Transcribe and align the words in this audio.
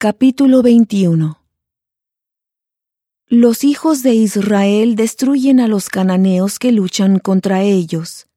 Capítulo 0.00 0.62
21 0.62 1.42
Los 3.26 3.64
hijos 3.64 4.04
de 4.04 4.14
Israel 4.14 4.94
destruyen 4.94 5.58
a 5.58 5.66
los 5.66 5.88
cananeos 5.88 6.60
que 6.60 6.70
luchan 6.70 7.18
contra 7.18 7.64
ellos. 7.64 8.28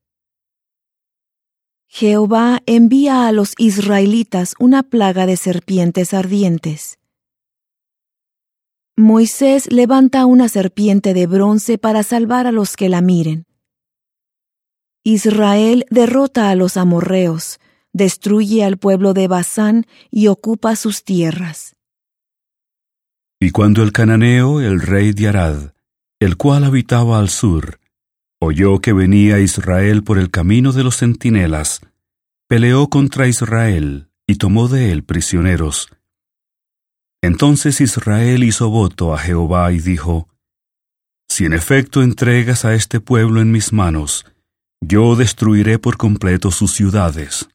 Jehová 1.86 2.64
envía 2.66 3.28
a 3.28 3.32
los 3.32 3.54
israelitas 3.60 4.56
una 4.58 4.82
plaga 4.82 5.28
de 5.28 5.38
serpientes 5.38 6.16
ardientes. 6.16 6.98
Moisés 8.98 9.72
levanta 9.72 10.26
una 10.26 10.50
serpiente 10.50 11.14
de 11.14 11.28
bronce 11.28 11.78
para 11.78 12.02
salvar 12.02 12.48
a 12.48 12.52
los 12.52 12.76
que 12.76 12.90
la 12.90 13.02
miren. 13.02 13.46
Israel 15.04 15.86
derrota 15.92 16.50
a 16.50 16.56
los 16.56 16.76
amorreos, 16.76 17.60
destruye 17.94 18.64
al 18.64 18.78
pueblo 18.78 19.14
de 19.14 19.28
Basán 19.28 19.86
y 20.10 20.28
ocupa 20.28 20.76
sus 20.76 21.04
tierras. 21.04 21.76
Y 23.40 23.52
cuando 23.52 23.84
el 23.84 23.92
cananeo, 23.92 24.62
el 24.62 24.82
rey 24.82 25.14
de 25.14 25.28
Arad, 25.28 25.74
el 26.20 26.38
cual 26.38 26.64
habitaba 26.64 27.20
al 27.20 27.30
sur, 27.30 27.80
oyó 28.40 28.80
que 28.80 28.94
venía 28.94 29.40
Israel 29.40 30.04
por 30.04 30.20
el 30.20 30.30
camino 30.30 30.72
de 30.72 30.84
los 30.84 30.98
centinelas, 30.98 31.82
peleó 32.48 32.88
contra 32.90 33.28
Israel 33.28 34.10
y 34.28 34.36
tomó 34.36 34.68
de 34.68 34.92
él 34.92 35.04
prisioneros. 35.04 35.90
Entonces 37.22 37.82
Israel 37.82 38.44
hizo 38.44 38.70
voto 38.70 39.14
a 39.14 39.18
Jehová 39.18 39.72
y 39.72 39.80
dijo, 39.80 40.28
Si 41.30 41.46
en 41.46 41.54
efecto 41.54 42.02
entregas 42.04 42.66
a 42.66 42.74
este 42.74 43.00
pueblo 43.00 43.42
en 43.42 43.52
mis 43.52 43.74
manos, 43.74 44.26
yo 44.82 45.16
destruiré 45.16 45.80
por 45.80 45.98
completo 45.98 46.52
sus 46.52 46.74
ciudades. 46.74 47.48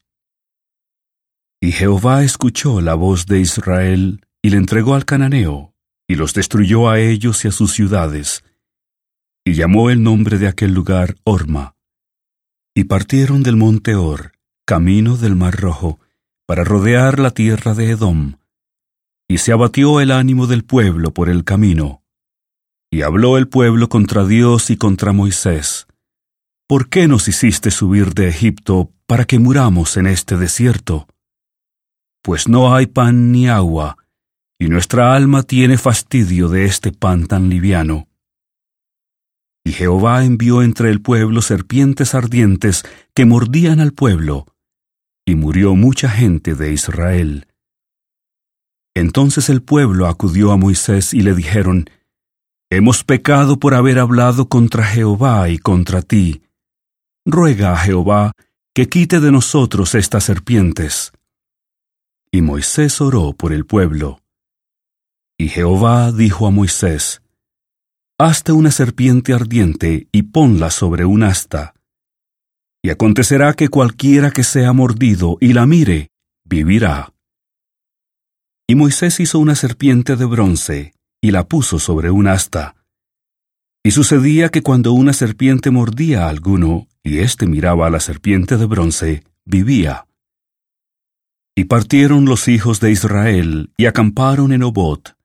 Y 1.61 1.71
Jehová 1.71 2.23
escuchó 2.23 2.81
la 2.81 2.93
voz 2.93 3.25
de 3.25 3.39
Israel 3.39 4.21
y 4.41 4.51
le 4.51 4.57
entregó 4.57 4.93
al 4.93 5.05
cananeo, 5.05 5.73
y 6.07 6.15
los 6.15 6.33
destruyó 6.33 6.89
a 6.89 6.99
ellos 6.99 7.43
y 7.43 7.47
a 7.47 7.51
sus 7.51 7.73
ciudades, 7.73 8.43
y 9.43 9.53
llamó 9.53 9.89
el 9.89 10.03
nombre 10.03 10.37
de 10.37 10.47
aquel 10.47 10.73
lugar 10.73 11.15
Orma. 11.23 11.75
Y 12.75 12.83
partieron 12.83 13.43
del 13.43 13.55
monte 13.55 13.95
Or, 13.95 14.33
camino 14.65 15.17
del 15.17 15.35
mar 15.35 15.55
rojo, 15.55 15.99
para 16.45 16.63
rodear 16.63 17.19
la 17.19 17.31
tierra 17.31 17.73
de 17.73 17.91
Edom, 17.91 18.37
y 19.27 19.39
se 19.39 19.51
abatió 19.51 19.99
el 19.99 20.11
ánimo 20.11 20.47
del 20.47 20.63
pueblo 20.63 21.13
por 21.13 21.29
el 21.29 21.43
camino. 21.43 22.03
Y 22.91 23.01
habló 23.01 23.37
el 23.37 23.49
pueblo 23.49 23.89
contra 23.89 24.25
Dios 24.25 24.69
y 24.69 24.77
contra 24.77 25.11
Moisés. 25.11 25.87
¿Por 26.67 26.87
qué 26.87 27.07
nos 27.07 27.27
hiciste 27.27 27.71
subir 27.71 28.13
de 28.13 28.29
Egipto 28.29 28.91
para 29.05 29.25
que 29.25 29.39
muramos 29.39 29.97
en 29.97 30.07
este 30.07 30.37
desierto? 30.37 31.07
Pues 32.21 32.47
no 32.47 32.75
hay 32.75 32.87
pan 32.87 33.31
ni 33.31 33.47
agua, 33.47 33.97
y 34.59 34.69
nuestra 34.69 35.15
alma 35.15 35.43
tiene 35.43 35.77
fastidio 35.77 36.49
de 36.49 36.65
este 36.65 36.91
pan 36.91 37.27
tan 37.27 37.49
liviano. 37.49 38.07
Y 39.65 39.71
Jehová 39.73 40.23
envió 40.23 40.61
entre 40.61 40.89
el 40.89 41.01
pueblo 41.01 41.41
serpientes 41.41 42.15
ardientes 42.15 42.83
que 43.13 43.25
mordían 43.25 43.79
al 43.79 43.93
pueblo, 43.93 44.45
y 45.25 45.35
murió 45.35 45.75
mucha 45.75 46.09
gente 46.09 46.55
de 46.55 46.71
Israel. 46.71 47.47
Entonces 48.95 49.49
el 49.49 49.61
pueblo 49.61 50.07
acudió 50.07 50.51
a 50.51 50.57
Moisés 50.57 51.13
y 51.13 51.21
le 51.21 51.35
dijeron, 51.35 51.89
Hemos 52.69 53.03
pecado 53.03 53.59
por 53.59 53.73
haber 53.73 53.99
hablado 53.99 54.49
contra 54.49 54.83
Jehová 54.83 55.49
y 55.49 55.57
contra 55.57 56.01
ti. 56.01 56.41
Ruega 57.25 57.73
a 57.73 57.77
Jehová 57.77 58.33
que 58.73 58.89
quite 58.89 59.19
de 59.19 59.31
nosotros 59.31 59.95
estas 59.95 60.23
serpientes. 60.23 61.11
Y 62.37 62.43
Moisés 62.43 63.01
oró 63.01 63.33
por 63.33 63.51
el 63.51 63.65
pueblo. 63.65 64.21
Y 65.39 65.49
Jehová 65.49 66.11
dijo 66.11 66.45
a 66.45 66.51
Moisés, 66.51 67.23
Hazte 68.19 68.51
una 68.51 68.69
serpiente 68.69 69.33
ardiente 69.33 70.07
y 70.11 70.21
ponla 70.21 70.69
sobre 70.69 71.03
un 71.03 71.23
asta. 71.23 71.73
Y 72.83 72.91
acontecerá 72.91 73.55
que 73.55 73.69
cualquiera 73.69 74.29
que 74.29 74.43
sea 74.43 74.71
mordido 74.71 75.39
y 75.41 75.53
la 75.53 75.65
mire, 75.65 76.11
vivirá. 76.43 77.11
Y 78.67 78.75
Moisés 78.75 79.19
hizo 79.19 79.39
una 79.39 79.55
serpiente 79.55 80.15
de 80.15 80.25
bronce 80.25 80.93
y 81.19 81.31
la 81.31 81.47
puso 81.47 81.79
sobre 81.79 82.11
un 82.11 82.27
asta. 82.27 82.75
Y 83.83 83.89
sucedía 83.89 84.49
que 84.49 84.61
cuando 84.61 84.93
una 84.93 85.13
serpiente 85.13 85.71
mordía 85.71 86.25
a 86.25 86.29
alguno, 86.29 86.87
y 87.01 87.17
éste 87.17 87.47
miraba 87.47 87.87
a 87.87 87.89
la 87.89 87.99
serpiente 87.99 88.57
de 88.57 88.65
bronce, 88.67 89.23
vivía. 89.43 90.06
Y 91.59 91.63
partieron 91.63 92.25
los 92.25 92.49
hijos 92.49 92.79
de 92.81 92.91
Israel, 92.91 93.71
y 93.77 93.87
acamparon 93.87 94.53
en 94.53 94.61
Obot. 94.61 95.17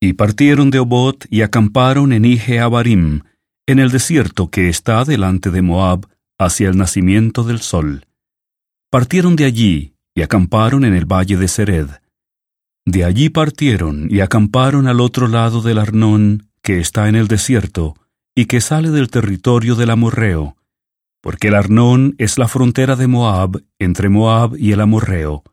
Y 0.00 0.14
partieron 0.14 0.72
de 0.72 0.80
Obot, 0.80 1.26
y 1.30 1.42
acamparon 1.42 2.12
en 2.12 2.24
Ije 2.24 2.58
Abarim, 2.58 3.20
en 3.68 3.78
el 3.78 3.92
desierto 3.92 4.50
que 4.50 4.68
está 4.68 5.04
delante 5.04 5.52
de 5.52 5.62
Moab, 5.62 6.08
hacia 6.40 6.68
el 6.68 6.76
nacimiento 6.76 7.44
del 7.44 7.60
sol. 7.60 8.04
Partieron 8.90 9.36
de 9.36 9.44
allí, 9.44 9.94
y 10.12 10.22
acamparon 10.22 10.84
en 10.84 10.92
el 10.92 11.04
valle 11.04 11.36
de 11.36 11.46
Sered. 11.46 11.86
De 12.84 13.04
allí 13.04 13.28
partieron, 13.28 14.08
y 14.10 14.22
acamparon 14.22 14.88
al 14.88 15.00
otro 15.00 15.28
lado 15.28 15.62
del 15.62 15.78
Arnón, 15.78 16.48
que 16.64 16.80
está 16.80 17.08
en 17.08 17.14
el 17.14 17.28
desierto, 17.28 17.94
y 18.34 18.46
que 18.46 18.60
sale 18.60 18.90
del 18.90 19.08
territorio 19.08 19.76
del 19.76 19.90
Amorreo, 19.90 20.56
porque 21.20 21.46
el 21.46 21.54
Arnón 21.54 22.16
es 22.18 22.38
la 22.38 22.48
frontera 22.48 22.96
de 22.96 23.06
Moab, 23.06 23.62
entre 23.78 24.08
Moab 24.08 24.56
y 24.56 24.72
el 24.72 24.80
Amorreo 24.80 25.44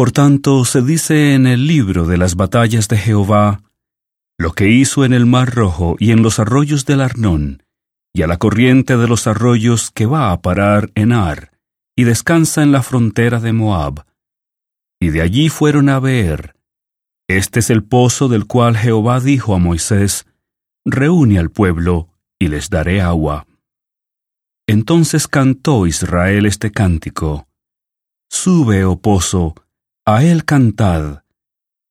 por 0.00 0.12
tanto, 0.12 0.64
se 0.64 0.80
dice 0.80 1.34
en 1.34 1.46
el 1.46 1.66
libro 1.66 2.06
de 2.06 2.16
las 2.16 2.34
batallas 2.34 2.88
de 2.88 2.96
Jehová, 2.96 3.60
lo 4.38 4.52
que 4.52 4.70
hizo 4.70 5.04
en 5.04 5.12
el 5.12 5.26
mar 5.26 5.54
rojo 5.54 5.96
y 5.98 6.12
en 6.12 6.22
los 6.22 6.38
arroyos 6.38 6.86
del 6.86 7.02
Arnón, 7.02 7.62
y 8.14 8.22
a 8.22 8.26
la 8.26 8.38
corriente 8.38 8.96
de 8.96 9.06
los 9.06 9.26
arroyos 9.26 9.90
que 9.90 10.06
va 10.06 10.32
a 10.32 10.40
parar 10.40 10.90
en 10.94 11.12
Ar, 11.12 11.50
y 11.98 12.04
descansa 12.04 12.62
en 12.62 12.72
la 12.72 12.82
frontera 12.82 13.40
de 13.40 13.52
Moab. 13.52 14.06
Y 14.98 15.10
de 15.10 15.20
allí 15.20 15.50
fueron 15.50 15.90
a 15.90 16.00
ver. 16.00 16.56
Este 17.28 17.60
es 17.60 17.68
el 17.68 17.84
pozo 17.84 18.28
del 18.28 18.46
cual 18.46 18.78
Jehová 18.78 19.20
dijo 19.20 19.54
a 19.54 19.58
Moisés, 19.58 20.24
Reúne 20.86 21.38
al 21.38 21.50
pueblo, 21.50 22.08
y 22.38 22.48
les 22.48 22.70
daré 22.70 23.02
agua. 23.02 23.46
Entonces 24.66 25.28
cantó 25.28 25.86
Israel 25.86 26.46
este 26.46 26.72
cántico. 26.72 27.46
Sube, 28.30 28.86
oh 28.86 28.98
pozo, 28.98 29.54
a 30.16 30.24
él 30.24 30.44
cantad. 30.44 31.22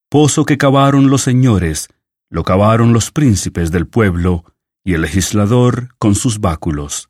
Pozo 0.10 0.46
que 0.46 0.58
cavaron 0.58 1.10
los 1.10 1.22
señores, 1.22 1.88
lo 2.30 2.44
cavaron 2.44 2.94
los 2.94 3.12
príncipes 3.12 3.72
del 3.72 3.88
pueblo, 3.88 4.44
y 4.84 4.94
el 4.94 5.02
legislador 5.02 5.90
con 6.00 6.16
sus 6.16 6.40
báculos. 6.40 7.10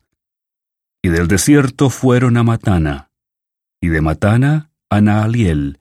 Y 1.02 1.08
del 1.08 1.28
desierto 1.28 1.90
fueron 1.90 2.36
a 2.36 2.42
Matana, 2.42 3.10
y 3.80 3.88
de 3.88 4.00
Matana 4.00 4.70
a 4.90 5.00
Naaliel, 5.00 5.80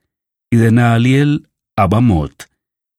y 0.49 0.57
de 0.57 0.71
Naaliel 0.71 1.49
a 1.75 1.87
Bamot, 1.87 2.49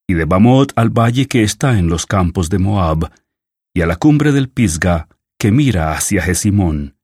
y 0.07 0.15
de 0.15 0.25
Bamot 0.25 0.73
al 0.77 0.91
valle 0.91 1.27
que 1.27 1.43
está 1.43 1.79
en 1.79 1.89
los 1.89 2.07
campos 2.07 2.51
de 2.51 2.59
Moab, 2.59 3.11
y 3.75 3.81
a 3.81 3.87
la 3.87 3.97
cumbre 3.97 4.33
del 4.33 4.51
Pisga 4.51 5.09
que 5.39 5.51
mira 5.51 5.93
hacia 5.93 6.23
Jesimón. 6.23 6.97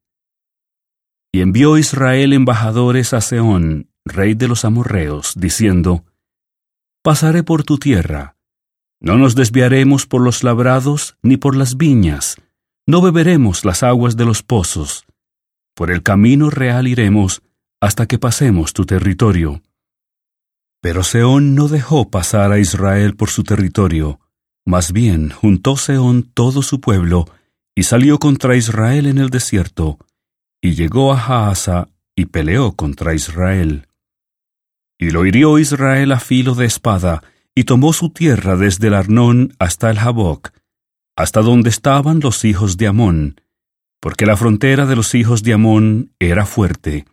Y 1.33 1.41
envió 1.41 1.79
Israel 1.79 2.33
embajadores 2.33 3.15
a 3.15 3.21
Seón, 3.21 3.91
rey 4.07 4.35
de 4.35 4.49
los 4.49 4.65
amorreos, 4.65 5.35
diciendo, 5.37 6.05
Pasaré 7.03 7.43
por 7.43 7.65
tu 7.65 7.79
tierra, 7.79 8.37
no 9.01 9.19
nos 9.19 9.35
desviaremos 9.35 10.07
por 10.07 10.23
los 10.23 10.43
labrados 10.43 11.17
ni 11.23 11.37
por 11.37 11.55
las 11.55 11.77
viñas, 11.77 12.37
no 12.87 13.03
beberemos 13.03 13.65
las 13.65 13.83
aguas 13.83 14.17
de 14.17 14.25
los 14.25 14.43
pozos, 14.43 15.05
por 15.75 15.91
el 15.91 16.03
camino 16.03 16.49
real 16.49 16.89
iremos 16.89 17.43
hasta 17.81 18.07
que 18.07 18.19
pasemos 18.19 18.73
tu 18.73 18.87
territorio. 18.87 19.63
Pero 20.81 21.03
Seón 21.03 21.55
no 21.55 21.69
dejó 21.69 22.11
pasar 22.11 22.53
a 22.53 22.59
Israel 22.59 23.17
por 23.17 23.29
su 23.29 23.45
territorio, 23.45 24.21
más 24.65 24.93
bien 24.93 25.31
juntó 25.31 25.77
Seón 25.77 26.23
todo 26.23 26.63
su 26.63 26.81
pueblo 26.81 27.27
y 27.75 27.83
salió 27.83 28.19
contra 28.19 28.57
Israel 28.57 29.07
en 29.07 29.19
el 29.19 29.29
desierto, 29.29 29.99
y 30.63 30.75
llegó 30.75 31.13
a 31.13 31.19
Jaasa 31.19 31.89
y 32.17 32.27
peleó 32.27 32.73
contra 32.73 33.15
Israel. 33.15 33.87
Y 34.99 35.11
lo 35.11 35.27
hirió 35.27 35.59
Israel 35.59 36.13
a 36.13 36.21
filo 36.21 36.55
de 36.55 36.67
espada, 36.67 37.23
y 37.55 37.65
tomó 37.65 37.93
su 37.93 38.11
tierra 38.11 38.57
desde 38.57 38.89
el 38.89 38.95
Arnón 38.95 39.55
hasta 39.59 39.91
el 39.91 39.99
Jaboc, 39.99 40.51
hasta 41.17 41.41
donde 41.41 41.71
estaban 41.71 42.21
los 42.21 42.45
hijos 42.45 42.77
de 42.77 42.87
Amón, 42.87 43.41
porque 44.01 44.27
la 44.27 44.37
frontera 44.37 44.87
de 44.87 44.97
los 44.97 45.15
hijos 45.15 45.43
de 45.43 45.55
Amón 45.55 46.13
era 46.19 46.45
fuerte. 46.45 47.07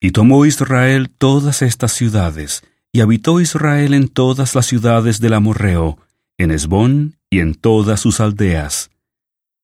Y 0.00 0.10
tomó 0.10 0.46
Israel 0.46 1.10
todas 1.10 1.62
estas 1.62 1.92
ciudades, 1.92 2.62
y 2.92 3.00
habitó 3.00 3.40
Israel 3.40 3.94
en 3.94 4.08
todas 4.08 4.54
las 4.54 4.66
ciudades 4.66 5.20
del 5.20 5.34
Amorreo, 5.34 5.98
en 6.38 6.50
Esbón 6.50 7.16
y 7.30 7.38
en 7.38 7.54
todas 7.54 8.00
sus 8.00 8.18
aldeas. 8.20 8.90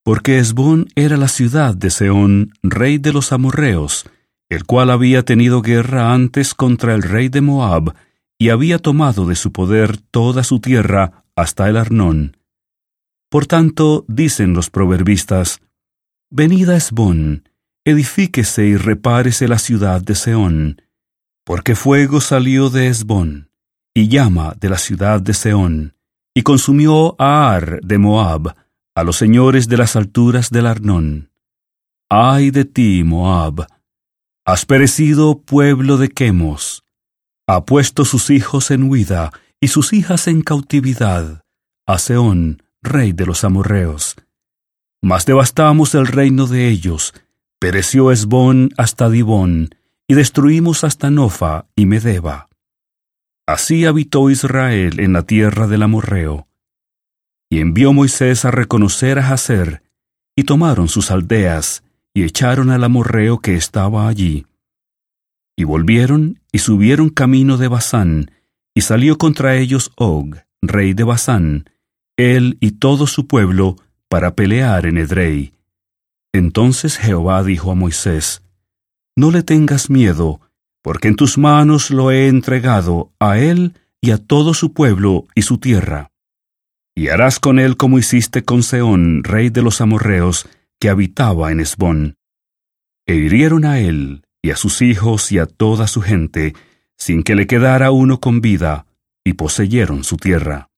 Porque 0.05 0.38
Esbón 0.38 0.88
era 0.94 1.17
la 1.17 1.26
ciudad 1.26 1.75
de 1.75 1.91
Seón, 1.91 2.53
rey 2.62 2.99
de 2.99 3.12
los 3.12 3.32
amorreos, 3.32 4.08
el 4.48 4.64
cual 4.64 4.90
había 4.90 5.25
tenido 5.25 5.62
guerra 5.62 6.12
antes 6.12 6.54
contra 6.54 6.94
el 6.94 7.02
rey 7.02 7.28
de 7.28 7.40
Moab, 7.40 7.94
y 8.38 8.50
había 8.50 8.78
tomado 8.78 9.26
de 9.26 9.34
su 9.34 9.52
poder 9.52 9.96
toda 9.98 10.44
su 10.44 10.60
tierra 10.60 11.25
hasta 11.34 11.69
el 11.69 11.76
Arnón. 11.76 12.37
Por 13.31 13.46
tanto, 13.46 14.04
dicen 14.08 14.52
los 14.52 14.70
proverbistas, 14.70 15.60
Venid 16.31 16.69
a 16.69 16.76
Esbón, 16.76 17.48
edifíquese 17.84 18.66
y 18.66 18.76
repárese 18.76 19.48
la 19.48 19.58
ciudad 19.58 20.02
de 20.02 20.14
Seón, 20.14 20.82
porque 21.44 21.75
fuego 21.75 22.20
salió 22.20 22.70
de 22.70 22.88
Esbón, 22.88 23.50
y 23.94 24.08
llama 24.08 24.54
de 24.60 24.69
la 24.69 24.78
ciudad 24.78 25.20
de 25.20 25.34
Seón, 25.34 25.94
y 26.34 26.43
consumió 26.43 27.14
a 27.20 27.54
Ar 27.54 27.81
de 27.82 27.98
Moab, 27.98 28.54
a 28.94 29.04
los 29.04 29.16
señores 29.16 29.69
de 29.69 29.76
las 29.76 29.96
alturas 29.96 30.50
del 30.50 30.66
Arnón. 30.66 31.31
Ay 32.08 32.50
de 32.50 32.64
ti, 32.64 33.02
Moab, 33.04 33.66
has 34.46 34.64
perecido 34.64 35.40
pueblo 35.40 35.96
de 35.96 36.08
Quemos, 36.08 36.84
ha 37.48 37.64
puesto 37.64 38.04
sus 38.04 38.31
hijos 38.31 38.70
en 38.70 38.84
huida 38.84 39.32
y 39.60 39.69
sus 39.69 39.93
hijas 39.93 40.28
en 40.28 40.43
cautividad, 40.43 41.43
a 41.84 41.98
Seón, 41.98 42.62
rey 42.81 43.12
de 43.12 43.26
los 43.26 43.43
amorreos. 43.43 44.14
Mas 45.02 45.26
devastamos 45.26 45.96
el 45.96 46.06
reino 46.06 46.46
de 46.46 46.69
ellos, 46.69 47.12
pereció 47.58 48.12
Esbón 48.12 48.70
hasta 48.76 49.10
Dibón, 49.10 49.75
y 50.06 50.14
destruimos 50.14 50.84
hasta 50.84 51.10
Nofa 51.10 51.66
y 51.75 51.87
Medeba. 51.87 52.48
Así 53.48 53.84
habitó 53.84 54.31
Israel 54.31 55.00
en 55.00 55.12
la 55.12 55.22
tierra 55.22 55.66
del 55.66 55.82
amorreo. 55.82 56.46
Y 57.50 57.58
envió 57.58 57.93
Moisés 57.93 58.44
a 58.44 58.52
reconocer 58.52 59.19
a 59.19 59.25
Jazer, 59.25 59.82
y 60.37 60.44
tomaron 60.44 60.87
sus 60.87 61.10
aldeas, 61.10 61.82
y 62.16 62.22
echaron 62.22 62.70
al 62.70 62.82
amorreo 62.82 63.40
que 63.40 63.56
estaba 63.56 64.08
allí. 64.08 64.46
Y 65.54 65.64
volvieron 65.64 66.40
y 66.50 66.60
subieron 66.60 67.10
camino 67.10 67.58
de 67.58 67.68
Basán, 67.68 68.30
y 68.74 68.80
salió 68.80 69.18
contra 69.18 69.56
ellos 69.56 69.92
Og, 69.96 70.34
rey 70.62 70.94
de 70.94 71.04
Basán, 71.04 71.68
él 72.16 72.56
y 72.58 72.70
todo 72.70 73.06
su 73.06 73.26
pueblo, 73.26 73.76
para 74.08 74.34
pelear 74.34 74.86
en 74.86 74.96
Edrei. 74.96 75.52
Entonces 76.32 76.96
Jehová 76.96 77.44
dijo 77.44 77.70
a 77.70 77.74
Moisés, 77.74 78.42
No 79.14 79.30
le 79.30 79.42
tengas 79.42 79.90
miedo, 79.90 80.40
porque 80.82 81.08
en 81.08 81.16
tus 81.16 81.36
manos 81.36 81.90
lo 81.90 82.10
he 82.10 82.28
entregado 82.28 83.12
a 83.20 83.38
él 83.38 83.74
y 84.00 84.12
a 84.12 84.16
todo 84.16 84.54
su 84.54 84.72
pueblo 84.72 85.26
y 85.34 85.42
su 85.42 85.58
tierra. 85.58 86.12
Y 86.94 87.08
harás 87.08 87.38
con 87.40 87.58
él 87.58 87.76
como 87.76 87.98
hiciste 87.98 88.42
con 88.42 88.62
Seón, 88.62 89.22
rey 89.22 89.50
de 89.50 89.60
los 89.60 89.82
amorreos, 89.82 90.48
que 90.81 90.88
habitaba 90.88 91.50
en 91.52 91.61
Esbón. 91.61 92.17
E 93.06 93.14
hirieron 93.14 93.64
a 93.64 93.81
él, 93.81 94.25
y 94.43 94.50
a 94.50 94.56
sus 94.56 94.82
hijos 94.82 95.32
y 95.32 95.38
a 95.38 95.46
toda 95.46 95.87
su 95.87 96.02
gente, 96.02 96.55
sin 96.96 97.23
que 97.23 97.34
le 97.34 97.46
quedara 97.46 97.90
uno 97.90 98.20
con 98.20 98.40
vida, 98.40 98.87
y 99.25 99.34
poseyeron 99.34 100.05
su 100.05 100.17
tierra. 100.17 100.69